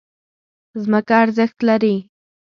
[0.83, 1.95] ځمکه ارزښت لري.